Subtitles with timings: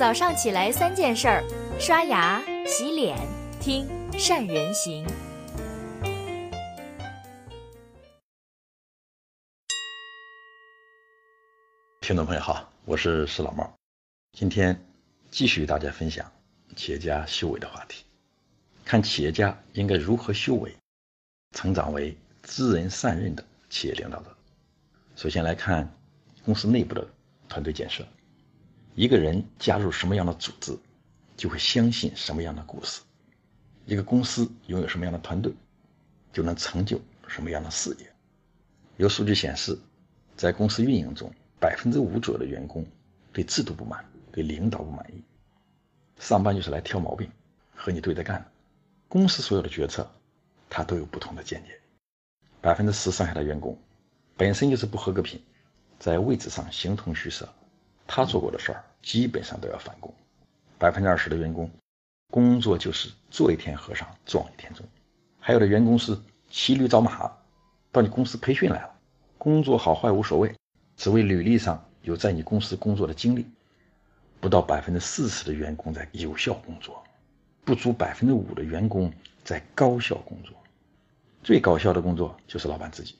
[0.00, 1.44] 早上起来三件事儿：
[1.78, 3.18] 刷牙、洗脸、
[3.60, 3.86] 听
[4.18, 5.06] 善人行。
[12.00, 13.70] 听众朋友好，我是石老猫，
[14.32, 14.74] 今天
[15.30, 16.32] 继续与大家分享
[16.74, 18.02] 企业家修为的话题，
[18.86, 20.74] 看企业家应该如何修为，
[21.54, 24.34] 成长为知人善任的企业领导者。
[25.14, 25.86] 首先来看
[26.42, 27.06] 公司内部的
[27.50, 28.02] 团队建设。
[28.94, 30.76] 一个人加入什么样的组织，
[31.36, 33.00] 就会相信什么样的故事；
[33.86, 35.52] 一个公司拥有什么样的团队，
[36.32, 38.12] 就能成就什么样的事业。
[38.96, 39.78] 有数据显示，
[40.36, 42.84] 在公司运营中，百分之五左右的员工
[43.32, 45.22] 对制度不满，对领导不满意。
[46.18, 47.30] 上班就是来挑毛病，
[47.74, 48.44] 和你对着干。
[49.08, 50.08] 公司所有的决策，
[50.68, 51.80] 他都有不同的见解。
[52.60, 53.78] 百分之十上下的员工，
[54.36, 55.42] 本身就是不合格品，
[55.98, 57.48] 在位置上形同虚设。
[58.12, 60.12] 他做过的事儿基本上都要返工，
[60.78, 61.70] 百分之二十的员工
[62.28, 64.84] 工作就是做一天和尚撞一天钟，
[65.38, 66.18] 还有的员工是
[66.50, 67.30] 骑驴找马，
[67.92, 68.90] 到你公司培训来了，
[69.38, 70.52] 工作好坏无所谓，
[70.96, 73.46] 只为履历上有在你公司工作的经历。
[74.40, 77.04] 不到百分之四十的员工在有效工作，
[77.64, 79.12] 不足百分之五的员工
[79.44, 80.52] 在高效工作，
[81.44, 83.14] 最高效的工作就是老板自己，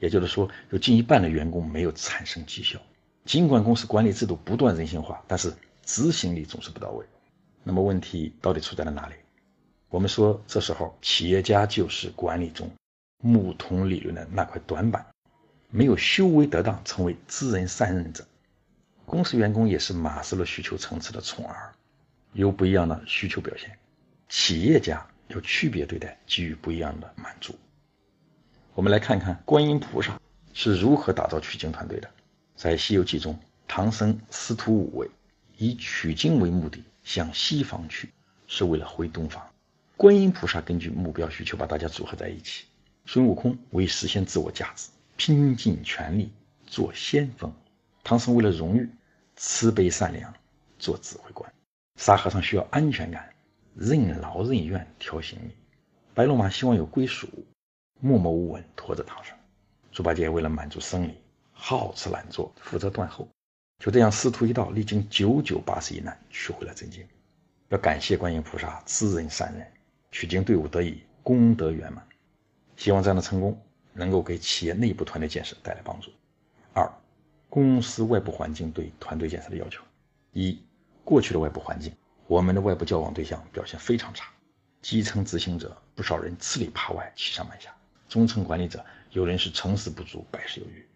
[0.00, 2.78] 也就是说，有近一半的员工没有产生绩效。
[3.28, 5.52] 尽管公司管理制度不断人性化，但是
[5.84, 7.04] 执行力总是不到位。
[7.62, 9.14] 那么问题到底出在了哪里？
[9.90, 12.70] 我们说，这时候企业家就是管理中
[13.22, 15.04] 木桶理论的那块短板，
[15.68, 18.26] 没有修为得当，成为知人善任者。
[19.04, 21.74] 公司员工也是马斯洛需求层次的宠儿，
[22.32, 23.78] 有不一样的需求表现。
[24.30, 27.54] 企业家要区别对待，给予不一样的满足。
[28.72, 30.18] 我们来看看观音菩萨
[30.54, 32.08] 是如何打造取经团队的。
[32.58, 35.08] 在《西游记》中，唐僧师徒五位
[35.56, 38.10] 以取经为目的向西方去，
[38.48, 39.40] 是为了回东方。
[39.96, 42.64] 观音菩萨根据目标需求把大家组合在一起。
[43.06, 46.32] 孙悟空为实现自我价值，拼尽全力
[46.66, 47.48] 做先锋；
[48.02, 48.90] 唐僧为了荣誉，
[49.36, 50.34] 慈悲善良
[50.80, 51.48] 做指挥官；
[51.94, 53.32] 沙和尚需要安全感，
[53.76, 55.52] 任劳任怨挑行李；
[56.12, 57.28] 白龙马希望有归属，
[58.00, 59.32] 默默无闻驮着唐僧；
[59.92, 61.14] 猪八戒为了满足生理。
[61.60, 63.28] 好吃懒做，负责断后，
[63.80, 67.04] 就这样师徒一道，历经九九八十一难，取回了真经。
[67.68, 69.66] 要感谢观音菩萨知人善任，
[70.12, 72.06] 取经队伍得以功德圆满。
[72.76, 73.60] 希望这样的成功
[73.92, 76.12] 能够给企业内部团队建设带来帮助。
[76.72, 76.88] 二，
[77.50, 79.82] 公司外部环境对团队建设的要求：
[80.32, 80.62] 一，
[81.04, 81.92] 过去的外部环境，
[82.28, 84.32] 我们的外部交往对象表现非常差，
[84.80, 87.70] 基层执行者不少人吃里扒外，欺上瞒下；
[88.08, 90.86] 中层管理者有人是成事不足，败事有余。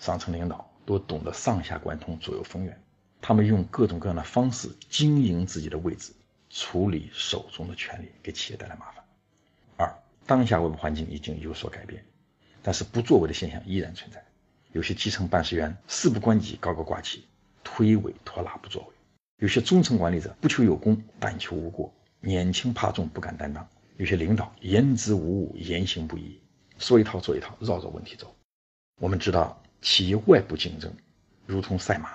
[0.00, 2.82] 上层领导都懂得上下贯通、左右逢源，
[3.20, 6.14] 他们用各种各样的方式经营自己的位置，
[6.48, 9.04] 处理手中的权力，给企业带来麻烦。
[9.76, 9.94] 二，
[10.26, 12.02] 当下外部环境已经有所改变，
[12.62, 14.24] 但是不作为的现象依然存在。
[14.72, 17.26] 有些基层办事员事不关己，高高挂起，
[17.62, 18.88] 推诿拖拉不作为；
[19.36, 23.62] 有些中层管理者不求有功，但求无过，年轻怕重，不敢担当；
[23.98, 26.40] 有些领导言之无物，言行不一，
[26.78, 28.34] 说一套做一套，绕着问题走。
[28.98, 29.62] 我们知道。
[29.82, 30.92] 企业外部竞争
[31.46, 32.10] 如同赛马，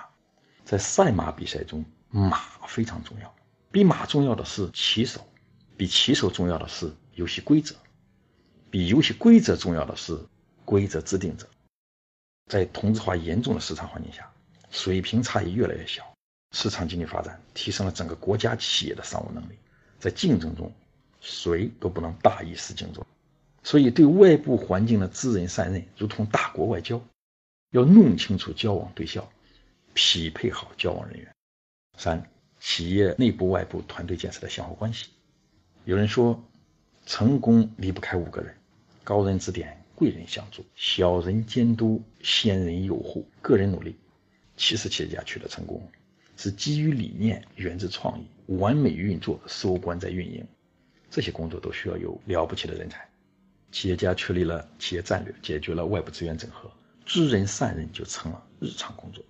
[0.64, 3.34] 在赛马比赛中，马非常重要。
[3.70, 5.20] 比马重要的是骑手，
[5.76, 7.74] 比骑手重要的是游戏规则，
[8.70, 10.18] 比游戏规则重要的是
[10.64, 11.46] 规则制定者。
[12.50, 14.30] 在同质化严重的市场环境下，
[14.70, 16.02] 水平差异越来越小，
[16.52, 19.58] 市场经济发展提升了整个国家企业的商务能力。
[19.98, 20.72] 在竞争中，
[21.20, 23.04] 谁都不能大意失荆州。
[23.62, 27.02] 所以，对外部环境的知人善任，如同大国外交。
[27.76, 29.22] 要弄清楚交往对象，
[29.92, 31.30] 匹配好交往人员。
[31.98, 32.26] 三、
[32.58, 35.08] 企业内部外部团队建设的相互关系。
[35.84, 36.42] 有人说，
[37.04, 38.56] 成功离不开五个人：
[39.04, 43.94] 高人指点，贵人相助，小人监督，仙人诱护，个人努力。
[44.56, 45.86] 其实，企业家取得成功，
[46.38, 50.42] 是基于理念，源自创意，完美运作，收官在运营。
[51.10, 53.06] 这些工作都需要有了不起的人才。
[53.70, 56.70] 企业家确立了企业战略，解决了外部资源整合。
[57.06, 59.24] 知人善任就成了日常工作。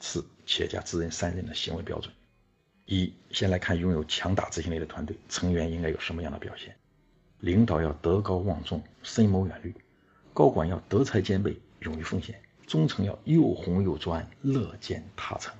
[0.00, 2.12] 四、企业家知人善任的行为标准：
[2.86, 6.74] 一、先来看拥有强大执行力的团队成员应该有什么样的表现。
[7.40, 9.70] 领导要德高望重、深谋远虑；
[10.32, 12.34] 高管要德才兼备、勇于奉献；
[12.66, 15.52] 中层要又红又专、乐见他成；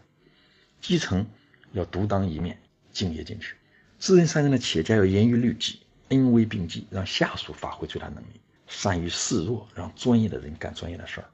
[0.80, 1.24] 基层
[1.72, 2.58] 要独当一面、
[2.92, 3.54] 敬业进取。
[3.98, 11.28] 知人善任的企业家要严于律己、恩威并济，让下属发挥最大能力，善于示弱，让专业的人干专业的事儿。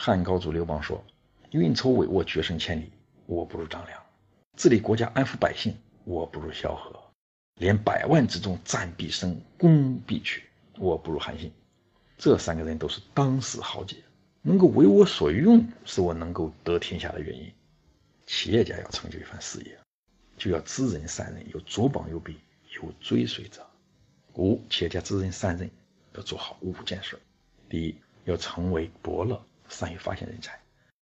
[0.00, 1.04] 汉高祖刘邦说
[1.50, 2.92] ：“运筹帷幄，决胜千里，
[3.26, 4.00] 我不如张良。”
[4.56, 6.92] 治理国家、安抚百姓，我不如萧何；
[7.56, 10.44] 连百万之众，战必胜，攻必取，
[10.78, 11.52] 我不如韩信。
[12.16, 13.96] 这三个人都是当世豪杰，
[14.40, 17.52] 能够为我所用，是我能够得天下的原因。
[18.24, 19.76] 企业家要成就一番事业，
[20.36, 22.38] 就要知人善任，有左膀右臂，
[22.76, 23.66] 有追随者。
[24.34, 25.68] 五、企业家知人善任，
[26.14, 27.18] 要做好五件事：
[27.68, 27.96] 第一，
[28.26, 30.58] 要成为伯乐，善于发现人才，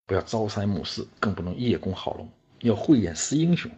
[0.06, 2.30] 不要朝三暮四，更不能叶公好龙，
[2.60, 3.69] 要慧眼识英雄。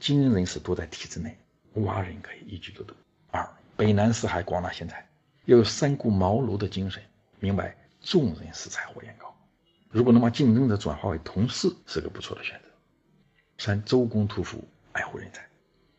[0.00, 1.36] 精英人士多在体制内，
[1.74, 2.94] 挖人可以一举多得。
[3.30, 5.08] 二、北南四海，广纳贤才，
[5.46, 7.02] 要有三顾茅庐的精神，
[7.40, 9.34] 明白众人拾柴火焰高。
[9.90, 12.68] 如果能把竞争者转化为同事，是个不错的选择。
[13.56, 15.46] 三周公吐哺，爱护人才，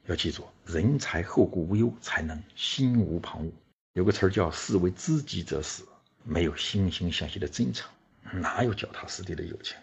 [0.05, 3.51] 要记住，人才后顾无忧，才能心无旁骛。
[3.93, 5.87] 有个词儿叫“士为知己者死”，
[6.23, 7.89] 没有惺惺相惜的真诚，
[8.31, 9.77] 哪有脚踏实地的有钱？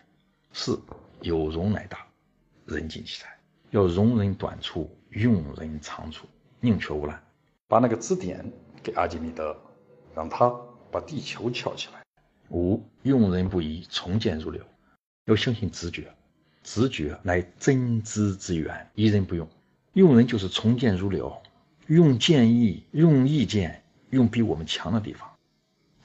[0.53, 0.81] 四
[1.21, 2.07] 有容乃大，
[2.67, 3.39] 人尽其才，
[3.71, 6.27] 要容人短处，用人长处，
[6.61, 7.23] 宁缺毋滥。
[7.69, 8.45] 把那个支点
[8.83, 9.57] 给阿基米德，
[10.15, 10.55] 让他
[10.91, 12.03] 把地球翘起来。
[12.51, 14.63] 五用人不疑，从谏如流，
[15.25, 16.13] 要相信直觉。
[16.63, 19.49] 直觉乃真知之源，疑人不用。
[19.95, 21.43] 用人就是从谏如流，
[21.87, 25.29] 用建议、用意见、用比我们强的地方。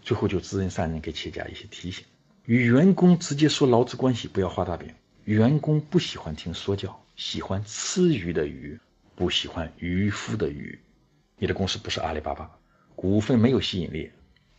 [0.02, 2.06] 最后就知人善任，给企业家一些提醒：
[2.48, 4.90] 与员工直接说劳资关系，不要画大饼。
[5.26, 8.80] 员工不喜欢听说教，喜欢吃鱼的鱼，
[9.18, 10.80] 不喜欢渔夫的鱼。
[11.38, 12.50] 你的公司不是阿里巴巴，
[12.96, 14.10] 股份没有吸引力，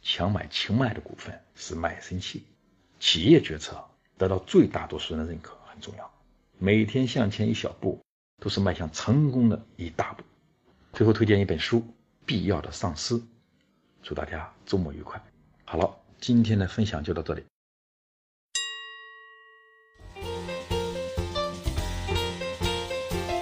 [0.03, 2.45] 强买轻卖的股份是卖身契。
[3.01, 3.83] 企业决策
[4.19, 5.81] 得到最大多数人的认可很。
[5.81, 6.11] 重要，
[6.59, 7.99] 每天向前一小步，
[8.39, 10.23] 都是迈向成功的一大步。
[10.93, 11.79] 最后推荐一本书
[12.27, 13.15] 《必要的丧失》，
[14.03, 15.19] 祝大家周末愉快。
[15.65, 17.43] 好了，今天的分享就到这里。